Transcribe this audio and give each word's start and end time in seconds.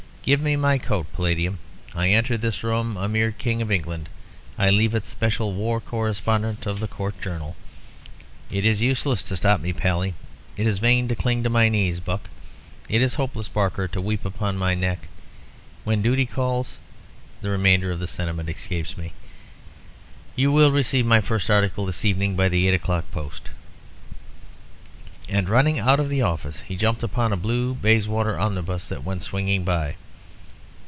Give 0.23 0.39
me 0.39 0.55
my 0.55 0.77
coat, 0.77 1.07
Paladium. 1.15 1.57
I 1.95 2.09
entered 2.09 2.41
this 2.41 2.63
room 2.63 2.95
a 2.95 3.09
mere 3.09 3.31
King 3.31 3.59
of 3.59 3.71
England. 3.71 4.07
I 4.55 4.69
leave 4.69 4.93
it, 4.93 5.07
Special 5.07 5.51
War 5.51 5.81
Correspondent 5.81 6.67
of 6.67 6.79
the 6.79 6.87
Court 6.87 7.19
Journal. 7.19 7.55
It 8.51 8.63
is 8.63 8.83
useless 8.83 9.23
to 9.23 9.35
stop 9.35 9.59
me, 9.59 9.73
Pally; 9.73 10.13
it 10.57 10.67
is 10.67 10.77
vain 10.77 11.07
to 11.07 11.15
cling 11.15 11.41
to 11.41 11.49
my 11.49 11.69
knees, 11.69 11.99
Buck; 11.99 12.29
it 12.87 13.01
is 13.01 13.15
hopeless, 13.15 13.47
Barker, 13.47 13.87
to 13.87 13.99
weep 13.99 14.23
upon 14.23 14.59
my 14.59 14.75
neck. 14.75 15.07
'When 15.85 16.03
duty 16.03 16.27
calls' 16.27 16.77
the 17.41 17.49
remainder 17.49 17.89
of 17.89 17.97
the 17.97 18.05
sentiment 18.05 18.47
escapes 18.47 18.95
me. 18.95 19.13
You 20.35 20.51
will 20.51 20.71
receive 20.71 21.07
my 21.07 21.19
first 21.21 21.49
article 21.49 21.87
this 21.87 22.05
evening 22.05 22.35
by 22.35 22.47
the 22.47 22.67
eight 22.67 22.75
o'clock 22.75 23.09
post." 23.09 23.49
And, 25.27 25.49
running 25.49 25.79
out 25.79 25.99
of 25.99 26.09
the 26.09 26.21
office, 26.21 26.59
he 26.59 26.75
jumped 26.75 27.01
upon 27.01 27.33
a 27.33 27.35
blue 27.35 27.73
Bayswater 27.73 28.37
omnibus 28.39 28.87
that 28.89 29.03
went 29.03 29.23
swinging 29.23 29.63
by. 29.65 29.95